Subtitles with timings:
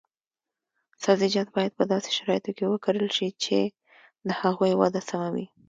[1.03, 3.57] سبزیجات باید په داسې شرایطو کې وکرل شي چې
[4.27, 5.45] د هغوی وده سمه وي.